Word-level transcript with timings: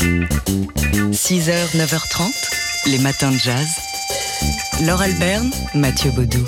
6h, 0.00 1.76
9h30, 1.76 2.88
les 2.90 2.98
matins 2.98 3.30
de 3.30 3.36
jazz. 3.36 3.68
Laure 4.86 5.02
Alberne, 5.02 5.50
Mathieu 5.74 6.10
Baudou. 6.12 6.42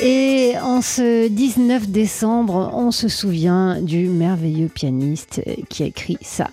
Et 0.00 0.54
en 0.62 0.80
ce 0.80 1.26
19 1.26 1.88
décembre, 1.88 2.70
on 2.74 2.92
se 2.92 3.08
souvient 3.08 3.80
du 3.82 4.06
merveilleux 4.06 4.68
pianiste 4.68 5.42
qui 5.68 5.82
a 5.82 5.86
écrit 5.86 6.18
ça. 6.22 6.50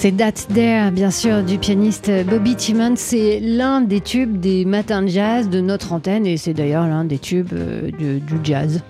C'est 0.00 0.16
That's 0.16 0.48
There, 0.48 0.90
bien 0.92 1.10
sûr, 1.10 1.42
du 1.42 1.58
pianiste 1.58 2.10
Bobby 2.24 2.56
Timmons. 2.56 2.94
C'est 2.96 3.38
l'un 3.38 3.82
des 3.82 4.00
tubes 4.00 4.40
des 4.40 4.64
matins 4.64 5.02
de 5.02 5.08
jazz 5.08 5.50
de 5.50 5.60
notre 5.60 5.92
antenne 5.92 6.24
et 6.26 6.38
c'est 6.38 6.54
d'ailleurs 6.54 6.86
l'un 6.86 7.04
des 7.04 7.18
tubes 7.18 7.52
euh, 7.52 7.90
du, 7.90 8.22
jazz. 8.42 8.80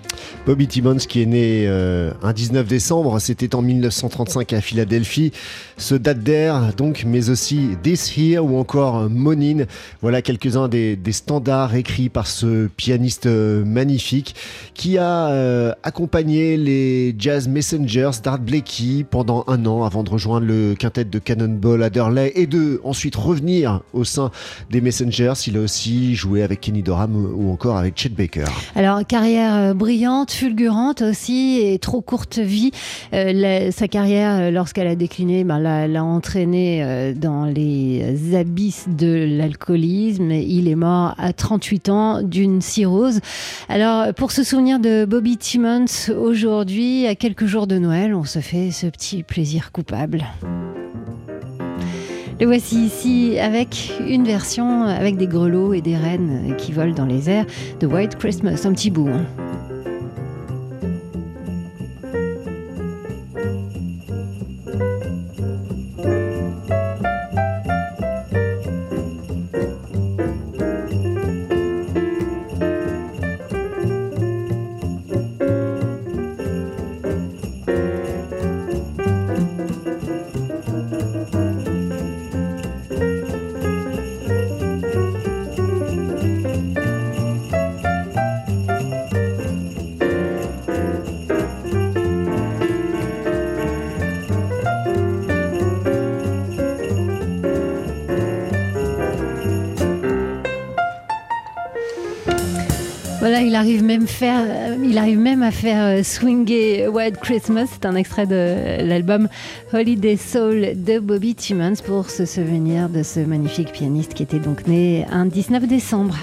Bobby 0.45 0.67
Timmons 0.67 0.95
qui 0.95 1.21
est 1.21 1.25
né 1.25 1.65
euh, 1.67 2.13
un 2.23 2.31
19 2.31 2.65
décembre, 2.65 3.19
c'était 3.19 3.55
en 3.55 3.61
1935 3.61 4.53
à 4.53 4.61
Philadelphie. 4.61 5.33
Ce 5.75 5.95
date 5.95 6.19
d'air 6.19 6.73
donc, 6.77 7.03
mais 7.05 7.29
aussi 7.29 7.71
This 7.83 8.17
Here 8.17 8.39
ou 8.39 8.57
encore 8.57 9.09
Monin. 9.09 9.65
Voilà 10.01 10.21
quelques-uns 10.21 10.69
des, 10.69 10.95
des, 10.95 11.11
standards 11.11 11.75
écrits 11.75 12.07
par 12.07 12.27
ce 12.27 12.67
pianiste 12.67 13.25
euh, 13.25 13.65
magnifique 13.65 14.33
qui 14.73 14.97
a 14.97 15.27
euh, 15.27 15.73
accompagné 15.83 16.55
les 16.55 17.13
Jazz 17.17 17.49
Messengers 17.49 18.11
d'Art 18.23 18.39
Blakey 18.39 19.03
pendant 19.09 19.43
un 19.47 19.65
an 19.65 19.83
avant 19.83 20.03
de 20.03 20.09
rejoindre 20.09 20.45
le 20.45 20.75
quintet 20.75 21.00
de 21.09 21.19
Cannonball 21.19 21.83
Adderley 21.83 22.31
et 22.35 22.47
de 22.47 22.81
ensuite 22.83 23.15
revenir 23.15 23.81
au 23.93 24.03
sein 24.03 24.31
des 24.69 24.81
Messengers. 24.81 25.33
Il 25.47 25.57
a 25.57 25.61
aussi 25.61 26.15
joué 26.15 26.43
avec 26.43 26.61
Kenny 26.61 26.83
Dorham 26.83 27.15
ou 27.35 27.51
encore 27.51 27.77
avec 27.77 27.97
Chet 27.97 28.09
Baker. 28.09 28.45
Alors 28.75 29.05
carrière 29.05 29.75
brillante 29.75 30.31
fulgurante 30.31 31.01
aussi 31.01 31.59
et 31.61 31.79
trop 31.79 32.01
courte 32.01 32.39
vie. 32.39 32.71
Euh, 33.13 33.31
la, 33.33 33.71
sa 33.71 33.87
carrière, 33.87 34.39
euh, 34.39 34.51
lorsqu'elle 34.51 34.87
a 34.87 34.95
décliné, 34.95 35.43
ben, 35.43 35.59
l'a 35.59 36.03
entraîné 36.03 36.83
euh, 36.83 37.13
dans 37.13 37.45
les 37.45 38.35
abysses 38.35 38.87
de 38.87 39.27
l'alcoolisme. 39.37 40.31
Il 40.31 40.67
est 40.67 40.75
mort 40.75 41.15
à 41.17 41.33
38 41.33 41.89
ans 41.89 42.21
d'une 42.21 42.61
cirrhose. 42.61 43.19
Alors, 43.69 44.13
pour 44.13 44.31
se 44.31 44.43
souvenir 44.43 44.79
de 44.79 45.05
Bobby 45.05 45.37
Timmons, 45.37 45.85
aujourd'hui, 46.15 47.07
à 47.07 47.15
quelques 47.15 47.45
jours 47.45 47.67
de 47.67 47.77
Noël, 47.77 48.13
on 48.13 48.23
se 48.23 48.39
fait 48.39 48.71
ce 48.71 48.87
petit 48.87 49.23
plaisir 49.23 49.71
coupable. 49.71 50.25
Le 52.41 52.47
voici 52.47 52.85
ici 52.85 53.37
avec 53.37 53.93
une 54.07 54.23
version 54.23 54.81
avec 54.81 55.15
des 55.15 55.27
grelots 55.27 55.75
et 55.75 55.81
des 55.81 55.95
rennes 55.95 56.55
qui 56.57 56.71
volent 56.71 56.95
dans 56.95 57.05
les 57.05 57.29
airs 57.29 57.45
de 57.79 57.85
White 57.85 58.15
Christmas, 58.17 58.65
un 58.65 58.73
petit 58.73 58.89
bout. 58.89 59.09
Hein. 59.09 59.50
Voilà, 103.21 103.41
il 103.41 103.53
arrive 103.53 103.83
même 103.83 104.07
faire, 104.07 104.47
il 104.83 104.97
arrive 104.97 105.19
même 105.19 105.43
à 105.43 105.51
faire 105.51 105.85
euh, 105.85 106.01
swinger 106.01 106.87
White 106.87 107.17
Christmas. 107.19 107.67
C'est 107.71 107.85
un 107.85 107.93
extrait 107.93 108.25
de 108.25 108.81
l'album 108.83 109.29
Holiday 109.71 110.17
Soul 110.17 110.71
de 110.75 110.97
Bobby 110.97 111.35
Timmons 111.35 111.75
pour 111.85 112.09
se 112.09 112.25
souvenir 112.25 112.89
de 112.89 113.03
ce 113.03 113.19
magnifique 113.19 113.73
pianiste 113.73 114.15
qui 114.15 114.23
était 114.23 114.39
donc 114.39 114.65
né 114.65 115.05
un 115.11 115.27
19 115.27 115.67
décembre. 115.67 116.17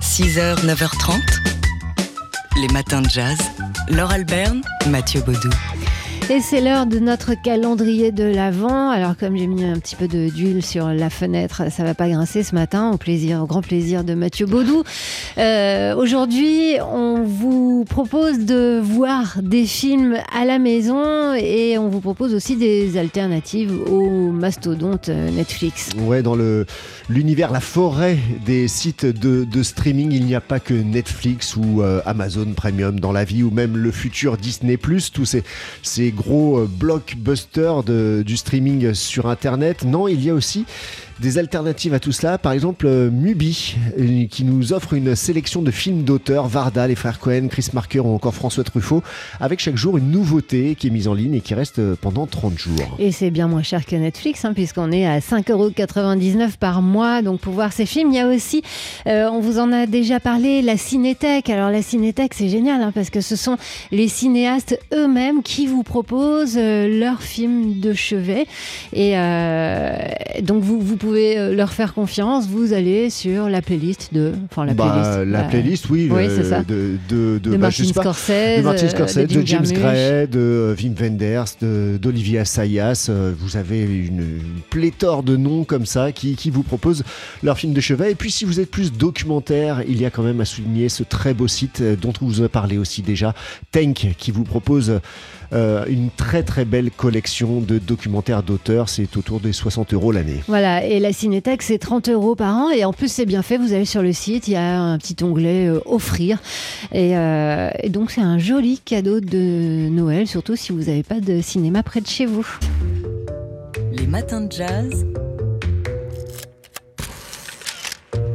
6h, 0.00 0.64
9h30, 0.64 1.20
les 2.62 2.72
matins 2.72 3.02
de 3.02 3.10
jazz. 3.10 3.36
Laure 3.90 4.12
Alberne, 4.12 4.62
Mathieu 4.88 5.20
Baudou. 5.20 5.50
Et 6.30 6.40
c'est 6.40 6.60
l'heure 6.60 6.86
de 6.86 6.98
notre 6.98 7.34
calendrier 7.34 8.10
de 8.10 8.24
l'Avent. 8.24 8.88
Alors 8.90 9.16
comme 9.18 9.36
j'ai 9.36 9.46
mis 9.46 9.64
un 9.64 9.78
petit 9.78 9.96
peu 9.96 10.08
d'huile 10.08 10.64
sur 10.64 10.88
la 10.88 11.10
fenêtre, 11.10 11.64
ça 11.70 11.84
va 11.84 11.94
pas 11.94 12.08
grincer 12.08 12.42
ce 12.42 12.54
matin, 12.54 12.90
au 12.92 12.96
plaisir, 12.96 13.42
au 13.42 13.46
grand 13.46 13.60
plaisir 13.60 14.02
de 14.02 14.14
Mathieu 14.14 14.46
Baudou. 14.46 14.82
Euh, 15.36 15.94
Aujourd'hui, 15.94 16.76
on 16.80 17.22
vous 17.22 17.84
propose 17.84 18.38
de 18.38 18.80
voir 18.82 19.38
des 19.42 19.66
films 19.66 20.16
à 20.34 20.44
la 20.44 20.58
maison 20.58 21.34
et 21.34 21.76
on 21.76 21.88
vous 21.88 22.00
propose 22.00 22.34
aussi 22.34 22.56
des 22.56 22.96
alternatives 22.96 23.72
au 23.90 24.30
mastodonte 24.30 25.08
Netflix. 25.08 25.90
Ouais, 25.98 26.22
dans 26.22 26.36
l'univers, 27.08 27.52
la 27.52 27.60
forêt 27.60 28.16
des 28.46 28.68
sites 28.68 29.04
de, 29.04 29.44
de 29.44 29.62
streaming, 29.62 30.12
il 30.12 30.24
n'y 30.24 30.34
a 30.34 30.40
pas 30.40 30.60
que 30.60 30.74
Netflix 30.74 31.56
ou 31.56 31.82
euh, 31.82 32.00
Amazon 32.06 32.52
Premium 32.56 32.98
dans 32.98 33.12
la 33.12 33.24
vie 33.24 33.42
ou 33.42 33.50
même 33.50 33.76
le 33.76 33.90
futur 33.90 34.36
Disney+, 34.38 34.78
tous 35.12 35.24
ces, 35.24 35.42
ces 35.82 36.01
gros 36.10 36.58
euh, 36.58 36.68
blockbusters 36.68 37.82
de, 37.82 38.22
du 38.26 38.36
streaming 38.36 38.94
sur 38.94 39.28
Internet. 39.28 39.84
Non, 39.84 40.08
il 40.08 40.24
y 40.24 40.30
a 40.30 40.34
aussi 40.34 40.64
des 41.20 41.38
alternatives 41.38 41.94
à 41.94 42.00
tout 42.00 42.12
cela. 42.12 42.38
Par 42.38 42.52
exemple, 42.52 42.86
euh, 42.86 43.10
Mubi, 43.10 43.76
euh, 43.98 44.26
qui 44.26 44.44
nous 44.44 44.72
offre 44.72 44.94
une 44.94 45.14
sélection 45.14 45.62
de 45.62 45.70
films 45.70 46.02
d'auteurs, 46.02 46.48
Varda, 46.48 46.86
les 46.86 46.94
frères 46.94 47.18
Cohen, 47.18 47.48
Chris 47.48 47.68
Marker 47.72 48.00
ou 48.00 48.14
encore 48.14 48.34
François 48.34 48.64
Truffaut, 48.64 49.02
avec 49.40 49.60
chaque 49.60 49.76
jour 49.76 49.98
une 49.98 50.10
nouveauté 50.10 50.74
qui 50.74 50.88
est 50.88 50.90
mise 50.90 51.08
en 51.08 51.14
ligne 51.14 51.34
et 51.34 51.40
qui 51.40 51.54
reste 51.54 51.80
pendant 51.96 52.26
30 52.26 52.58
jours. 52.58 52.96
Et 52.98 53.12
c'est 53.12 53.30
bien 53.30 53.48
moins 53.48 53.62
cher 53.62 53.84
que 53.84 53.96
Netflix, 53.96 54.44
hein, 54.44 54.52
puisqu'on 54.54 54.92
est 54.92 55.06
à 55.06 55.18
5,99€ 55.18 56.56
par 56.58 56.82
mois. 56.82 57.22
Donc 57.22 57.40
pour 57.40 57.52
voir 57.52 57.72
ces 57.72 57.86
films, 57.86 58.10
il 58.10 58.16
y 58.16 58.20
a 58.20 58.28
aussi, 58.28 58.62
euh, 59.06 59.28
on 59.30 59.40
vous 59.40 59.58
en 59.58 59.72
a 59.72 59.86
déjà 59.86 60.20
parlé, 60.20 60.62
la 60.62 60.76
Cinétech. 60.76 61.48
Alors 61.50 61.70
la 61.70 61.82
Cinétech, 61.82 62.34
c'est 62.34 62.48
génial, 62.48 62.82
hein, 62.82 62.92
parce 62.94 63.10
que 63.10 63.20
ce 63.20 63.36
sont 63.36 63.56
les 63.90 64.08
cinéastes 64.08 64.78
eux-mêmes 64.92 65.42
qui 65.42 65.66
vous 65.66 65.82
proposent 65.82 66.56
euh, 66.56 66.88
leurs 66.88 67.22
films 67.22 67.80
de 67.80 67.92
chevet. 67.92 68.46
Et 68.92 69.18
euh, 69.18 69.96
donc 70.42 70.62
vous, 70.62 70.80
vous 70.80 70.96
pouvez 71.06 71.54
leur 71.54 71.72
faire 71.72 71.94
confiance. 71.94 72.46
Vous 72.48 72.72
allez 72.72 73.10
sur 73.10 73.48
la 73.48 73.60
playlist 73.62 74.14
de, 74.14 74.32
enfin 74.50 74.64
la 74.64 74.74
Bah, 74.74 74.90
playlist, 75.14 75.30
la 75.32 75.42
playlist, 75.44 75.90
oui, 75.90 76.08
oui, 76.10 76.24
euh, 76.24 76.36
c'est 76.36 76.48
ça. 76.48 76.62
de, 76.62 76.96
de, 77.08 77.38
de 77.38 77.50
bah, 77.50 77.58
Martin 77.58 77.84
Scorsese, 77.84 78.58
de 78.58 78.62
Martin 78.62 78.86
euh, 78.86 78.88
Scorsese, 78.88 79.16
de 79.26 79.40
de, 79.40 79.46
James. 79.46 79.66
Gray, 79.66 80.28
de 80.28 80.38
euh, 80.38 80.76
Wim 80.80 80.94
Wenders, 80.98 81.44
de- 81.60 81.98
d'Olivier 82.00 82.38
Assayas. 82.38 83.06
Euh, 83.08 83.32
Vous 83.38 83.56
avez 83.56 83.80
une, 83.82 84.20
une 84.20 84.60
pléthore 84.70 85.22
de 85.22 85.36
noms 85.36 85.64
comme 85.64 85.86
ça 85.86 86.12
qui, 86.12 86.36
qui 86.36 86.50
vous 86.50 86.62
proposent 86.62 87.02
leurs 87.42 87.58
films 87.58 87.72
de 87.74 87.80
chevet. 87.80 88.12
Et 88.12 88.14
puis, 88.14 88.30
si 88.30 88.44
vous 88.44 88.60
êtes 88.60 88.70
plus 88.70 88.92
documentaire, 88.92 89.82
il 89.88 90.00
y 90.00 90.04
a 90.06 90.10
quand 90.10 90.22
même 90.22 90.40
à 90.40 90.44
souligner 90.44 90.88
ce 90.88 91.02
très 91.02 91.34
beau 91.34 91.48
site 91.48 91.80
euh, 91.80 91.96
dont 91.96 92.12
on 92.22 92.26
vous 92.26 92.42
a 92.42 92.48
parlé 92.48 92.78
aussi 92.78 93.02
déjà, 93.02 93.34
Tank, 93.72 94.14
qui 94.18 94.30
vous 94.30 94.44
propose 94.44 95.00
euh, 95.52 95.84
une 95.86 96.08
très 96.10 96.42
très 96.42 96.64
belle 96.64 96.90
collection 96.90 97.60
de 97.60 97.78
documentaires 97.78 98.42
d'auteurs. 98.42 98.88
C'est 98.88 99.16
autour 99.16 99.40
des 99.40 99.52
60 99.52 99.92
euros 99.92 100.10
l'année. 100.12 100.40
Voilà, 100.48 100.84
et 100.92 101.00
la 101.00 101.12
Cinétech, 101.12 101.62
c'est 101.62 101.78
30 101.78 102.10
euros 102.10 102.34
par 102.34 102.54
an. 102.54 102.70
Et 102.70 102.84
en 102.84 102.92
plus, 102.92 103.10
c'est 103.10 103.24
bien 103.24 103.42
fait. 103.42 103.56
Vous 103.56 103.72
allez 103.72 103.86
sur 103.86 104.02
le 104.02 104.12
site, 104.12 104.46
il 104.46 104.52
y 104.52 104.56
a 104.56 104.78
un 104.78 104.98
petit 104.98 105.16
onglet 105.24 105.66
euh, 105.66 105.80
offrir. 105.86 106.38
Euh, 106.94 107.70
et 107.82 107.88
donc, 107.88 108.10
c'est 108.10 108.20
un 108.20 108.38
joli 108.38 108.78
cadeau 108.78 109.20
de 109.20 109.88
Noël, 109.88 110.26
surtout 110.26 110.54
si 110.54 110.70
vous 110.72 110.84
n'avez 110.84 111.02
pas 111.02 111.20
de 111.20 111.40
cinéma 111.40 111.82
près 111.82 112.02
de 112.02 112.06
chez 112.06 112.26
vous. 112.26 112.46
Les 113.92 114.06
matins 114.06 114.42
de 114.42 114.52
jazz. 114.52 115.06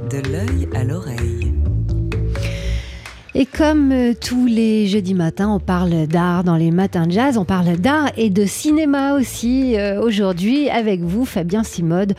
De 0.09 0.17
l'œil 0.31 0.67
à 0.73 0.83
l'oreille. 0.83 1.36
Et 3.35 3.45
comme 3.45 3.91
euh, 3.91 4.13
tous 4.19 4.45
les 4.45 4.87
jeudis 4.87 5.13
matins, 5.13 5.49
on 5.49 5.59
parle 5.59 6.07
d'art 6.07 6.43
dans 6.43 6.55
les 6.55 6.71
matins 6.71 7.05
de 7.05 7.11
jazz, 7.11 7.37
on 7.37 7.45
parle 7.45 7.77
d'art 7.77 8.09
et 8.17 8.29
de 8.29 8.45
cinéma 8.45 9.13
aussi 9.13 9.77
euh, 9.77 10.01
aujourd'hui 10.01 10.69
avec 10.69 11.01
vous, 11.01 11.25
Fabien 11.25 11.63
Simode, 11.63 12.13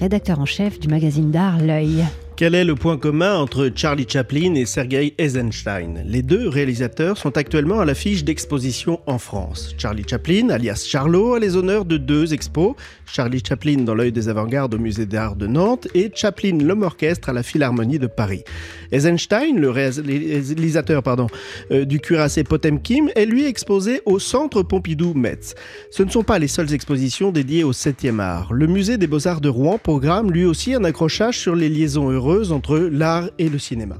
rédacteur 0.00 0.40
en 0.40 0.46
chef 0.46 0.80
du 0.80 0.88
magazine 0.88 1.30
d'art 1.30 1.58
L'œil. 1.58 2.04
Quel 2.36 2.54
est 2.54 2.64
le 2.64 2.74
point 2.74 2.98
commun 2.98 3.34
entre 3.38 3.72
Charlie 3.74 4.04
Chaplin 4.06 4.56
et 4.56 4.66
Sergei 4.66 5.14
Eisenstein? 5.16 6.02
Les 6.04 6.20
deux 6.20 6.50
réalisateurs 6.50 7.16
sont 7.16 7.34
actuellement 7.38 7.80
à 7.80 7.86
l'affiche 7.86 8.24
d'expositions 8.24 9.00
en 9.06 9.16
France. 9.16 9.74
Charlie 9.78 10.04
Chaplin, 10.06 10.50
alias 10.50 10.84
Charlot, 10.86 11.32
a 11.32 11.38
les 11.38 11.56
honneurs 11.56 11.86
de 11.86 11.96
deux 11.96 12.34
expos. 12.34 12.74
Charlie 13.06 13.42
Chaplin 13.42 13.84
dans 13.84 13.94
l'œil 13.94 14.12
des 14.12 14.28
avant-gardes 14.28 14.74
au 14.74 14.78
musée 14.78 15.06
d'art 15.06 15.34
de 15.34 15.46
Nantes 15.46 15.88
et 15.94 16.10
Chaplin 16.14 16.58
l'homme 16.58 16.82
orchestre 16.82 17.30
à 17.30 17.32
la 17.32 17.42
Philharmonie 17.42 17.98
de 17.98 18.06
Paris. 18.06 18.44
Eisenstein, 18.92 19.58
le 19.58 19.70
réalisateur 19.70 21.02
pardon, 21.02 21.28
euh, 21.70 21.86
du 21.86 22.00
cuirassé 22.00 22.44
Potemkin, 22.44 23.06
est 23.14 23.24
lui 23.24 23.46
exposé 23.46 24.02
au 24.04 24.18
Centre 24.18 24.62
Pompidou-Metz. 24.62 25.54
Ce 25.90 26.02
ne 26.02 26.10
sont 26.10 26.22
pas 26.22 26.38
les 26.38 26.48
seules 26.48 26.74
expositions 26.74 27.32
dédiées 27.32 27.64
au 27.64 27.72
7e 27.72 28.20
art. 28.20 28.52
Le 28.52 28.66
musée 28.66 28.98
des 28.98 29.06
beaux-arts 29.06 29.40
de 29.40 29.48
Rouen 29.48 29.78
programme 29.78 30.30
lui 30.30 30.44
aussi 30.44 30.74
un 30.74 30.84
accrochage 30.84 31.38
sur 31.38 31.54
les 31.54 31.70
liaisons 31.70 32.10
heureuses 32.10 32.25
entre 32.26 32.78
l'art 32.78 33.28
et 33.38 33.48
le 33.48 33.58
cinéma. 33.58 33.96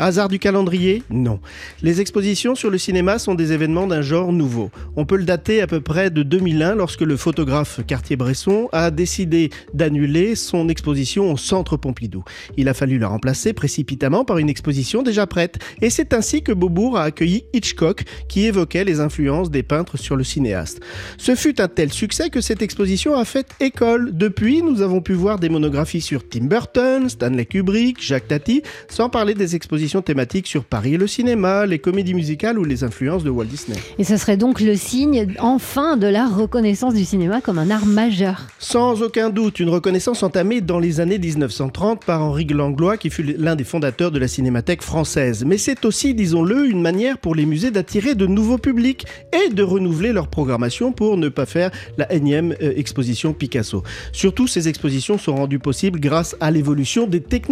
Hasard 0.00 0.28
du 0.28 0.38
calendrier 0.38 1.02
Non. 1.10 1.40
Les 1.82 2.00
expositions 2.00 2.54
sur 2.54 2.70
le 2.70 2.78
cinéma 2.78 3.18
sont 3.18 3.34
des 3.34 3.52
événements 3.52 3.88
d'un 3.88 4.00
genre 4.00 4.32
nouveau. 4.32 4.70
On 4.94 5.04
peut 5.04 5.16
le 5.16 5.24
dater 5.24 5.60
à 5.60 5.66
peu 5.66 5.80
près 5.80 6.10
de 6.10 6.22
2001 6.22 6.76
lorsque 6.76 7.00
le 7.00 7.16
photographe 7.16 7.80
Cartier-Bresson 7.84 8.68
a 8.70 8.92
décidé 8.92 9.50
d'annuler 9.74 10.36
son 10.36 10.68
exposition 10.68 11.32
au 11.32 11.36
Centre 11.36 11.76
Pompidou. 11.76 12.22
Il 12.56 12.68
a 12.68 12.74
fallu 12.74 12.98
la 12.98 13.08
remplacer 13.08 13.52
précipitamment 13.52 14.24
par 14.24 14.38
une 14.38 14.48
exposition 14.48 15.02
déjà 15.02 15.26
prête. 15.26 15.58
Et 15.82 15.90
c'est 15.90 16.14
ainsi 16.14 16.42
que 16.42 16.52
Beaubourg 16.52 16.96
a 16.96 17.02
accueilli 17.02 17.44
Hitchcock 17.52 18.04
qui 18.28 18.46
évoquait 18.46 18.84
les 18.84 19.00
influences 19.00 19.50
des 19.50 19.64
peintres 19.64 19.96
sur 19.96 20.14
le 20.14 20.22
cinéaste. 20.22 20.80
Ce 21.16 21.34
fut 21.34 21.60
un 21.60 21.66
tel 21.66 21.92
succès 21.92 22.30
que 22.30 22.40
cette 22.40 22.62
exposition 22.62 23.16
a 23.16 23.24
fait 23.24 23.48
école. 23.58 24.16
Depuis, 24.16 24.62
nous 24.62 24.80
avons 24.80 25.00
pu 25.00 25.14
voir 25.14 25.40
des 25.40 25.48
monographies 25.48 26.00
sur 26.00 26.28
Tim 26.28 26.44
Burton, 26.44 27.08
Stanley 27.08 27.46
Kubrick, 27.46 27.57
Jacques 28.00 28.28
Tati, 28.28 28.62
sans 28.88 29.08
parler 29.08 29.34
des 29.34 29.56
expositions 29.56 30.02
thématiques 30.02 30.46
sur 30.46 30.64
Paris 30.64 30.94
et 30.94 30.96
le 30.96 31.06
cinéma, 31.06 31.66
les 31.66 31.78
comédies 31.78 32.14
musicales 32.14 32.58
ou 32.58 32.64
les 32.64 32.84
influences 32.84 33.24
de 33.24 33.30
Walt 33.30 33.46
Disney. 33.46 33.78
Et 33.98 34.04
ce 34.04 34.16
serait 34.16 34.36
donc 34.36 34.60
le 34.60 34.76
signe, 34.76 35.34
enfin, 35.38 35.96
de 35.96 36.06
la 36.06 36.26
reconnaissance 36.26 36.94
du 36.94 37.04
cinéma 37.04 37.40
comme 37.40 37.58
un 37.58 37.70
art 37.70 37.86
majeur. 37.86 38.46
Sans 38.58 39.02
aucun 39.02 39.30
doute, 39.30 39.60
une 39.60 39.68
reconnaissance 39.68 40.22
entamée 40.22 40.60
dans 40.60 40.78
les 40.78 41.00
années 41.00 41.18
1930 41.18 42.04
par 42.04 42.22
Henri 42.22 42.44
Langlois, 42.44 42.96
qui 42.96 43.10
fut 43.10 43.22
l'un 43.22 43.56
des 43.56 43.64
fondateurs 43.64 44.10
de 44.10 44.18
la 44.18 44.28
Cinémathèque 44.28 44.82
française. 44.82 45.44
Mais 45.44 45.58
c'est 45.58 45.84
aussi, 45.84 46.14
disons-le, 46.14 46.66
une 46.66 46.80
manière 46.80 47.18
pour 47.18 47.34
les 47.34 47.46
musées 47.46 47.70
d'attirer 47.70 48.14
de 48.14 48.26
nouveaux 48.26 48.58
publics 48.58 49.06
et 49.32 49.52
de 49.52 49.62
renouveler 49.62 50.12
leur 50.12 50.28
programmation 50.28 50.92
pour 50.92 51.16
ne 51.16 51.28
pas 51.28 51.46
faire 51.46 51.70
la 51.96 52.10
énième 52.12 52.54
euh, 52.62 52.72
exposition 52.76 53.32
Picasso. 53.32 53.82
Surtout, 54.12 54.46
ces 54.46 54.68
expositions 54.68 55.18
sont 55.18 55.36
rendues 55.36 55.58
possibles 55.58 56.00
grâce 56.00 56.36
à 56.40 56.50
l'évolution 56.50 57.06
des 57.06 57.20
techniques. 57.20 57.47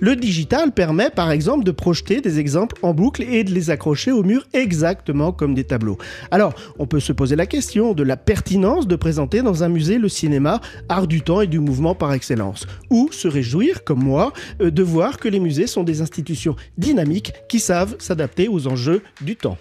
Le 0.00 0.16
digital 0.16 0.72
permet, 0.72 1.10
par 1.10 1.30
exemple, 1.30 1.64
de 1.64 1.70
projeter 1.70 2.20
des 2.20 2.38
exemples 2.38 2.76
en 2.82 2.92
boucle 2.92 3.22
et 3.22 3.44
de 3.44 3.52
les 3.52 3.70
accrocher 3.70 4.12
au 4.12 4.22
mur 4.22 4.46
exactement 4.52 5.32
comme 5.32 5.54
des 5.54 5.64
tableaux. 5.64 5.98
Alors, 6.30 6.54
on 6.78 6.86
peut 6.86 7.00
se 7.00 7.12
poser 7.12 7.36
la 7.36 7.46
question 7.46 7.94
de 7.94 8.02
la 8.02 8.16
pertinence 8.16 8.86
de 8.86 8.96
présenter 8.96 9.42
dans 9.42 9.64
un 9.64 9.68
musée 9.68 9.98
le 9.98 10.08
cinéma, 10.08 10.60
art 10.88 11.06
du 11.06 11.22
temps 11.22 11.40
et 11.40 11.46
du 11.46 11.60
mouvement 11.60 11.94
par 11.94 12.12
excellence, 12.12 12.66
ou 12.90 13.10
se 13.12 13.28
réjouir, 13.28 13.84
comme 13.84 14.02
moi, 14.02 14.32
euh, 14.60 14.70
de 14.70 14.82
voir 14.82 15.18
que 15.18 15.28
les 15.28 15.40
musées 15.40 15.66
sont 15.66 15.84
des 15.84 16.02
institutions 16.02 16.56
dynamiques 16.76 17.32
qui 17.48 17.60
savent 17.60 17.96
s'adapter 17.98 18.48
aux 18.48 18.66
enjeux 18.66 19.02
du 19.20 19.36
temps. 19.36 19.56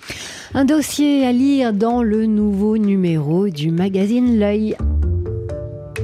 Un 0.53 0.65
dossier 0.65 1.25
à 1.25 1.31
lire 1.31 1.73
dans 1.73 2.03
le 2.03 2.25
nouveau 2.25 2.77
numéro 2.77 3.47
du 3.49 3.71
magazine 3.71 4.39
L'œil. 4.39 4.75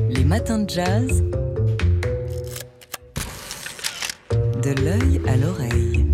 Les 0.10 0.24
matins 0.24 0.60
de 0.60 0.70
jazz. 0.70 1.24
De 4.64 4.82
l'œil 4.82 5.20
à 5.28 5.36
l'oreille. 5.36 6.06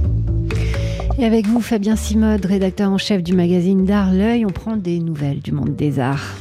Et 1.20 1.26
avec 1.26 1.46
vous, 1.46 1.62
Fabien 1.62 1.96
Simode, 1.96 2.46
rédacteur 2.46 2.90
en 2.90 2.98
chef 2.98 3.22
du 3.22 3.34
magazine 3.34 3.86
D'Art 3.86 4.12
L'œil, 4.12 4.44
on 4.44 4.50
prend 4.50 4.76
des 4.76 5.00
nouvelles 5.00 5.40
du 5.40 5.52
monde 5.52 5.76
des 5.76 6.00
arts. 6.00 6.34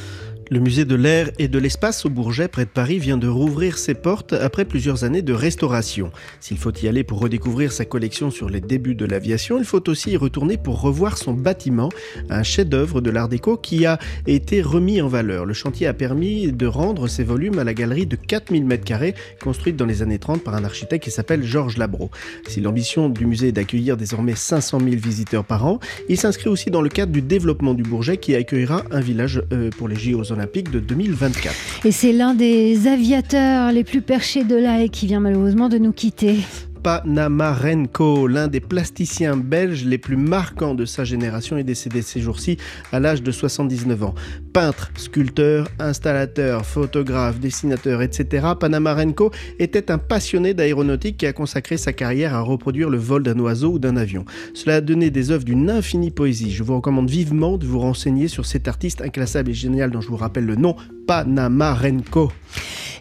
Le 0.50 0.61
musée 0.61 0.87
de 0.87 0.95
l'air 0.95 1.31
et 1.39 1.47
de 1.47 1.59
l'espace 1.59 2.06
au 2.06 2.09
Bourget, 2.09 2.49
près 2.49 2.65
de 2.65 2.71
Paris, 2.71 2.99
vient 2.99 3.19
de 3.19 3.29
rouvrir 3.29 3.77
ses 3.77 3.93
portes 3.93 4.33
après 4.33 4.65
plusieurs 4.65 5.05
années 5.05 5.21
de 5.21 5.35
restauration. 5.35 6.11
S'il 6.41 6.56
faut 6.56 6.73
y 6.73 6.89
aller 6.89 7.05
pour 7.05 7.19
redécouvrir 7.19 7.71
sa 7.71 7.85
collection 7.85 8.31
sur 8.31 8.49
les 8.49 8.62
débuts 8.62 8.95
de 8.95 9.05
l'aviation, 9.05 9.59
il 9.59 9.67
faut 9.67 9.87
aussi 9.91 10.12
y 10.12 10.17
retourner 10.17 10.56
pour 10.56 10.81
revoir 10.81 11.19
son 11.19 11.35
bâtiment, 11.35 11.91
un 12.31 12.43
chef-d'œuvre 12.43 13.03
de 13.03 13.11
l'art 13.11 13.29
déco 13.29 13.59
qui 13.59 13.85
a 13.85 13.99
été 14.27 14.62
remis 14.62 15.03
en 15.03 15.09
valeur. 15.09 15.45
Le 15.45 15.53
chantier 15.53 15.87
a 15.87 15.93
permis 15.93 16.50
de 16.50 16.67
rendre 16.67 17.09
ses 17.09 17.25
volumes 17.25 17.59
à 17.59 17.65
la 17.65 17.75
galerie 17.75 18.06
de 18.06 18.17
4000 18.17 18.65
m2 18.65 19.15
construite 19.43 19.77
dans 19.77 19.85
les 19.85 20.00
années 20.00 20.19
30 20.19 20.43
par 20.43 20.55
un 20.55 20.65
architecte 20.65 21.05
qui 21.05 21.11
s'appelle 21.11 21.45
Georges 21.45 21.77
Labro. 21.77 22.11
Si 22.47 22.62
l'ambition 22.62 23.11
du 23.11 23.27
musée 23.27 23.49
est 23.49 23.53
d'accueillir 23.53 23.99
désormais 23.99 24.35
500 24.35 24.81
000 24.81 24.93
visiteurs 24.93 25.45
par 25.45 25.67
an, 25.67 25.79
il 26.09 26.19
s'inscrit 26.19 26.49
aussi 26.49 26.71
dans 26.71 26.81
le 26.81 26.89
cadre 26.89 27.12
du 27.12 27.21
développement 27.21 27.75
du 27.75 27.83
Bourget 27.83 28.17
qui 28.17 28.35
accueillera 28.35 28.85
un 28.91 29.00
village 29.00 29.43
euh, 29.53 29.69
pour 29.77 29.89
les 29.89 29.97
JO 29.97 30.25
olympiques 30.38 30.70
de 30.70 30.79
2024. 30.79 31.55
Et 31.85 31.93
c'est 31.93 32.12
l'un 32.12 32.35
des 32.35 32.87
aviateurs 32.87 33.73
les 33.73 33.85
plus 33.85 34.02
perchés 34.02 34.44
de 34.44 34.55
l'AE 34.56 34.88
qui 34.88 35.06
vient 35.06 35.20
malheureusement 35.20 35.69
de 35.69 35.79
nous 35.79 35.93
quitter. 35.93 36.37
Panamarenko, 36.82 38.26
l'un 38.26 38.48
des 38.48 38.60
plasticiens 38.60 39.36
belges 39.36 39.84
les 39.84 39.98
plus 39.98 40.16
marquants 40.16 40.75
de 40.75 40.84
sa 40.84 41.04
génération, 41.04 41.58
est 41.58 41.64
décédé 41.64 42.02
ces 42.02 42.20
jours-ci 42.20 42.56
à 42.92 43.00
l'âge 43.00 43.22
de 43.22 43.30
79 43.30 44.04
ans. 44.04 44.14
Peintre, 44.52 44.90
sculpteur, 44.96 45.69
installateur, 45.78 46.64
photographe, 46.64 47.40
dessinateur, 47.40 48.02
etc., 48.02 48.48
Panamarenko 48.58 49.30
était 49.58 49.90
un 49.90 49.98
passionné 49.98 50.54
d'aéronautique 50.54 51.16
qui 51.16 51.26
a 51.26 51.32
consacré 51.32 51.76
sa 51.76 51.92
carrière 51.92 52.34
à 52.34 52.40
reproduire 52.40 52.90
le 52.90 52.98
vol 52.98 53.22
d'un 53.22 53.38
oiseau 53.38 53.72
ou 53.72 53.78
d'un 53.78 53.96
avion. 53.96 54.25
Cela 54.54 54.76
a 54.76 54.80
donné 54.80 55.10
des 55.10 55.30
œuvres 55.30 55.44
d'une 55.44 55.70
infinie 55.70 56.10
poésie. 56.10 56.50
Je 56.50 56.62
vous 56.62 56.76
recommande 56.76 57.10
vivement 57.10 57.58
de 57.58 57.66
vous 57.66 57.80
renseigner 57.80 58.28
sur 58.28 58.46
cet 58.46 58.69
artiste 58.69 59.02
inclassable 59.02 59.50
et 59.50 59.54
génial 59.54 59.90
dont 59.90 60.00
je 60.00 60.08
vous 60.08 60.16
rappelle 60.16 60.46
le 60.46 60.56
nom, 60.56 60.76
Panamarenko. 61.06 62.30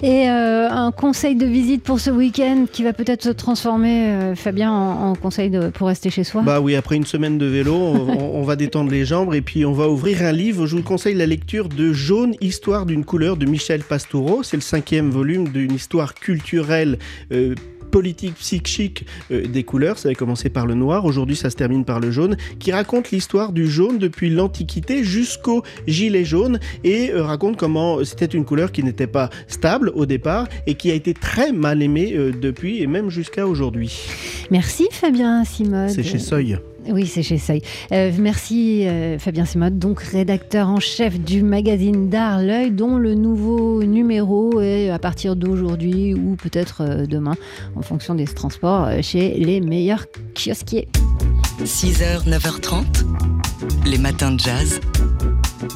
Et 0.01 0.29
euh, 0.29 0.69
un 0.69 0.91
conseil 0.91 1.35
de 1.35 1.45
visite 1.45 1.83
pour 1.83 1.99
ce 1.99 2.11
week-end 2.11 2.65
qui 2.71 2.83
va 2.83 2.93
peut-être 2.93 3.23
se 3.23 3.29
transformer, 3.29 3.66
euh, 3.67 4.35
Fabien, 4.35 4.71
en, 4.71 5.15
conseil 5.15 5.49
de, 5.49 5.69
pour 5.69 5.87
rester 5.87 6.09
chez 6.09 6.23
soi? 6.23 6.41
Bah 6.41 6.59
oui, 6.59 6.75
après 6.75 6.95
une 6.95 7.05
semaine 7.05 7.37
de 7.37 7.45
vélo, 7.45 7.75
on, 7.75 8.43
va 8.43 8.55
détendre 8.55 8.91
les 8.91 9.05
jambes 9.05 9.33
et 9.33 9.41
puis 9.41 9.65
on 9.65 9.73
va 9.73 9.89
ouvrir 9.89 10.21
un 10.23 10.31
livre. 10.31 10.67
Je 10.67 10.75
vous 10.75 10.83
conseille 10.83 11.15
la 11.15 11.25
lecture 11.25 11.69
de 11.69 11.93
Jaune, 11.93 12.35
Histoire 12.41 12.85
d'une 12.85 13.03
couleur 13.03 13.37
de 13.37 13.45
Michel 13.45 13.81
Pastoureau. 13.81 14.43
C'est 14.43 14.57
le 14.57 14.61
cinquième 14.61 15.09
volume 15.09 15.49
d'une 15.49 15.73
histoire 15.73 16.13
culturelle. 16.13 16.97
Euh, 17.31 17.55
politique 17.89 18.35
psychique 18.35 19.05
euh, 19.31 19.47
des 19.47 19.63
couleurs. 19.63 19.97
Ça 19.97 20.09
avait 20.09 20.15
commencé 20.15 20.49
par 20.49 20.65
le 20.65 20.73
noir, 20.73 21.05
aujourd'hui 21.05 21.35
ça 21.35 21.49
se 21.49 21.55
termine 21.55 21.85
par 21.85 21.99
le 21.99 22.11
jaune, 22.11 22.37
qui 22.59 22.71
raconte 22.71 23.11
l'histoire 23.11 23.51
du 23.51 23.67
jaune 23.67 23.97
depuis 23.97 24.29
l'Antiquité 24.29 25.03
jusqu'au 25.03 25.63
gilet 25.87 26.25
jaune 26.25 26.59
et 26.83 27.11
euh, 27.11 27.23
raconte 27.23 27.57
comment 27.57 28.03
c'était 28.03 28.25
une 28.25 28.45
couleur 28.45 28.71
qui 28.71 28.83
n'était 28.83 29.07
pas 29.07 29.29
stable 29.47 29.91
au 29.95 30.05
départ 30.05 30.47
et 30.65 30.75
qui 30.75 30.91
a 30.91 30.93
été 30.93 31.13
très 31.13 31.51
mal 31.51 31.81
aimée 31.81 32.13
euh, 32.15 32.31
depuis 32.31 32.81
et 32.81 32.87
même 32.87 33.09
jusqu'à 33.09 33.47
aujourd'hui. 33.47 34.07
Merci 34.51 34.87
Fabien 34.91 35.43
Simone. 35.43 35.89
C'est 35.89 36.03
chez 36.03 36.19
Seuil. 36.19 36.57
Oui, 36.89 37.05
c'est 37.05 37.23
chez 37.23 37.37
Seuil. 37.37 37.61
Euh, 37.91 38.11
merci 38.17 38.87
euh, 38.87 39.19
Fabien 39.19 39.45
Simode, 39.45 39.77
donc 39.77 40.01
rédacteur 40.01 40.69
en 40.69 40.79
chef 40.79 41.19
du 41.19 41.43
magazine 41.43 42.09
d'art 42.09 42.41
L'œil, 42.41 42.71
dont 42.71 42.97
le 42.97 43.13
nouveau 43.13 43.83
numéro 43.83 44.61
est 44.61 44.89
à 44.89 44.99
partir 44.99 45.35
d'aujourd'hui 45.35 46.13
ou 46.13 46.35
peut-être 46.35 46.81
euh, 46.81 47.05
demain, 47.05 47.35
en 47.75 47.81
fonction 47.81 48.15
des 48.15 48.25
transports, 48.25 48.89
chez 49.01 49.33
les 49.35 49.59
meilleurs 49.59 50.05
kiosquiers. 50.35 50.87
6h, 51.63 52.27
9h30, 52.27 52.85
les 53.85 53.97
matins 53.97 54.31
de 54.31 54.39
jazz. 54.39 54.79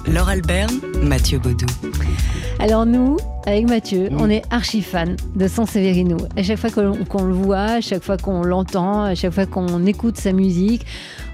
Laure 0.07 0.29
Alberne, 0.29 0.79
Mathieu 1.03 1.39
Baudou. 1.39 1.65
Alors 2.61 2.85
nous, 2.85 3.17
avec 3.47 3.67
Mathieu, 3.67 4.09
on 4.19 4.29
est 4.29 4.43
archi 4.51 4.83
fan 4.83 5.15
de 5.35 5.47
San 5.47 5.65
Severino. 5.65 6.17
À 6.37 6.43
chaque 6.43 6.59
fois 6.59 6.69
qu'on 6.69 7.23
le 7.23 7.33
voit, 7.33 7.57
à 7.57 7.81
chaque 7.81 8.03
fois 8.03 8.17
qu'on 8.17 8.43
l'entend, 8.43 9.01
à 9.01 9.15
chaque 9.15 9.33
fois 9.33 9.47
qu'on 9.47 9.83
écoute 9.87 10.17
sa 10.17 10.31
musique, 10.31 10.85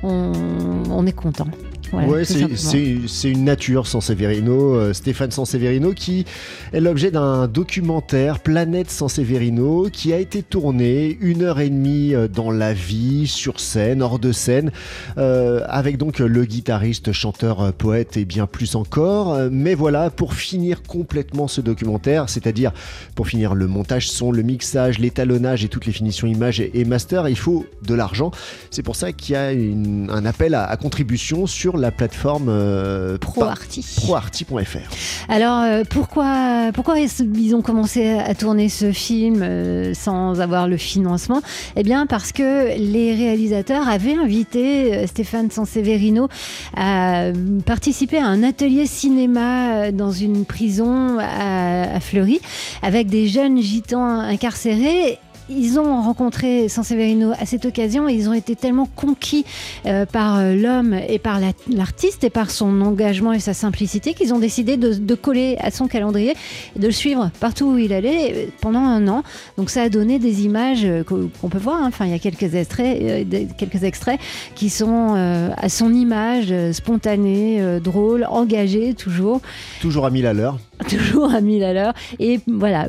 on 0.04 1.06
est 1.06 1.12
content 1.12 1.48
ouais, 1.94 2.24
c'est 2.26 3.30
une 3.30 3.46
nature 3.46 3.88
Sanseverino, 3.88 4.76
euh, 4.76 4.94
Stéphane 4.94 5.32
Sanseverino, 5.32 5.94
qui 5.94 6.26
est 6.74 6.80
l'objet 6.80 7.12
d'un 7.12 7.48
documentaire 7.48 8.40
Planète 8.40 8.90
Sanseverino 8.90 9.90
qui 9.92 10.14
a 10.14 10.20
été 10.20 10.44
tourné 10.44 11.18
une 11.22 11.44
heure 11.44 11.60
et 11.60 11.70
demie 11.70 12.14
euh, 12.14 12.28
dans 12.28 12.52
la 12.52 12.74
vie, 12.74 13.28
sur 13.28 13.60
scène, 13.60 14.02
hors 14.02 14.20
de 14.20 14.32
scène, 14.32 14.72
euh, 15.18 15.62
avec 15.68 15.98
donc 15.98 16.20
le 16.20 16.46
guitariste, 16.46 17.12
chanteur, 17.12 17.74
poète 17.74 18.18
et 18.18 18.26
bien 18.26 18.48
plus 18.48 18.76
encore. 18.76 19.38
Mais 19.52 19.76
voilà, 19.76 20.10
pour 20.10 20.34
finir 20.34 20.84
complètement 20.84 21.48
ce 21.48 21.62
documentaire, 21.62 22.30
c'est-à-dire 22.30 22.72
pour 23.16 23.28
finir 23.28 23.56
le 23.56 23.68
montage 23.68 24.10
son, 24.10 24.32
le 24.32 24.42
mixage, 24.42 25.00
l'étalonnage 25.00 25.64
et 25.64 25.70
toutes 25.70 25.86
les 25.86 25.92
finitions 25.92 26.28
images 26.28 26.60
et, 26.60 26.86
master, 26.86 27.28
il 27.30 27.38
faut 27.38 27.66
de 27.84 27.94
l'argent. 27.94 28.32
C'est 28.72 28.84
pour 28.84 28.96
ça 28.96 29.12
qu'il 29.12 29.34
y 29.34 29.38
a 29.38 29.48
un 29.48 30.26
appel 30.26 30.54
à, 30.54 30.66
à 30.66 30.78
contribution 30.78 31.48
sur 31.48 31.77
sur 31.78 31.82
la 31.84 31.92
plateforme 31.92 32.48
euh, 32.50 33.18
ProArty. 33.20 33.86
ProArty.fr. 33.98 35.30
Alors 35.30 35.60
euh, 35.62 35.84
pourquoi, 35.88 36.72
pourquoi 36.74 36.96
ils 37.00 37.56
ont 37.56 37.62
commencé 37.62 38.10
à 38.10 38.34
tourner 38.34 38.68
ce 38.70 38.92
film 38.92 39.42
euh, 39.44 39.94
sans 39.94 40.42
avoir 40.42 40.68
le 40.68 40.78
financement? 40.78 41.42
Eh 41.76 41.84
bien 41.84 42.08
parce 42.08 42.32
que 42.32 42.76
les 42.78 43.14
réalisateurs 43.14 43.88
avaient 43.88 44.16
invité 44.16 44.96
euh, 44.96 45.08
Stéphane 45.08 45.52
Sanseverino 45.52 46.30
à 46.76 47.26
participer 47.66 48.18
à 48.18 48.26
un 48.26 48.42
atelier 48.42 48.88
cinéma 48.88 49.92
dans 49.92 50.12
une 50.12 50.46
prison 50.46 51.20
à, 51.20 51.96
à 51.96 52.00
Fleury 52.00 52.40
avec 52.82 53.08
des 53.08 53.28
jeunes 53.28 53.62
gitans 53.62 54.20
incarcérés 54.20 55.20
ils 55.50 55.80
ont 55.80 56.02
rencontré 56.02 56.70
Sanseverino 56.70 57.32
à 57.40 57.46
cette 57.46 57.66
occasion 57.66 58.10
et 58.10 58.14
ils 58.14 58.30
ont 58.30 58.34
été 58.34 58.56
tellement 58.56 58.88
conquis 58.96 59.46
euh, 59.86 60.06
par 60.06 60.38
euh, 60.38 60.56
l'homme 60.56 60.94
et 60.94 61.20
par 61.20 61.40
l'artiste 61.70 62.24
et 62.24 62.30
par 62.30 62.50
son 62.50 62.82
engagement 62.82 63.34
et 63.34 63.40
sa 63.40 63.54
simplicité 63.54 64.14
qu'ils 64.14 64.34
ont 64.34 64.40
décidé 64.40 64.78
de, 64.78 65.16
coller 65.16 65.58
à 65.60 65.72
son 65.72 65.88
calendrier 65.88 66.34
et 66.76 66.80
de 66.80 66.86
le 66.86 66.94
suivre 66.94 67.32
partout 67.40 67.66
où 67.66 67.78
il 67.78 67.94
allait 67.94 68.34
euh, 68.34 68.46
pendant 68.62 68.80
un 68.80 69.08
an. 69.08 69.24
Donc 69.58 69.70
ça 69.70 69.84
a 69.84 69.90
donné 69.90 70.20
des 70.20 70.44
images 70.44 70.88
qu'on 71.08 71.50
peut 71.50 71.58
voir. 71.58 71.82
Hein. 71.82 71.88
Enfin, 71.88 72.06
il 72.06 72.12
y 72.12 72.16
a 72.16 72.20
quelques 72.20 72.56
extraits, 72.56 73.28
quelques 73.58 73.84
extraits 73.84 74.20
qui 74.56 74.70
sont 74.70 75.16
à 75.58 75.70
son 75.70 75.94
image, 75.94 76.54
spontanés, 76.72 77.80
drôles, 77.82 78.26
engagés 78.30 78.94
toujours. 78.94 79.42
Toujours 79.82 80.06
à 80.06 80.10
mille 80.10 80.28
à 80.28 80.34
l'heure. 80.34 80.60
Toujours 80.90 81.34
à 81.34 81.42
mille 81.42 81.64
à 81.64 81.74
l'heure 81.74 81.94
et 82.20 82.40
voilà, 82.48 82.88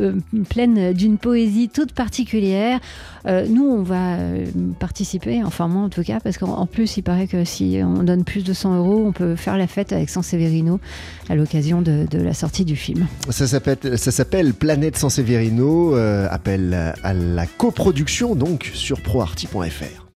pleine 0.48 0.92
d'une 0.92 1.18
poésie 1.18 1.68
toute 1.68 1.92
particulière. 1.92 2.80
Euh, 3.26 3.46
nous, 3.48 3.64
on 3.64 3.82
va 3.82 4.14
euh, 4.14 4.46
participer, 4.78 5.42
enfin 5.44 5.68
moi 5.68 5.82
en 5.82 5.88
tout 5.88 6.02
cas, 6.02 6.18
parce 6.20 6.38
qu'en 6.38 6.66
plus, 6.66 6.96
il 6.96 7.02
paraît 7.02 7.26
que 7.26 7.44
si 7.44 7.80
on 7.82 8.02
donne 8.02 8.24
plus 8.24 8.44
de 8.44 8.52
100 8.52 8.78
euros, 8.78 9.04
on 9.06 9.12
peut 9.12 9.36
faire 9.36 9.56
la 9.56 9.66
fête 9.66 9.92
avec 9.92 10.08
Sanseverino 10.08 10.80
à 11.28 11.34
l'occasion 11.34 11.82
de, 11.82 12.06
la 12.12 12.34
sortie 12.34 12.64
du 12.64 12.76
film. 12.76 13.06
Ça 13.30 13.46
s'appelle 13.46 14.54
Planète 14.54 14.96
Sanseverino, 14.96 15.96
euh, 15.96 16.26
appel 16.30 16.94
à 17.02 17.14
la 17.14 17.46
coproduction 17.46 18.34
donc 18.34 18.70
sur 18.74 19.00
proarty.fr. 19.00 20.04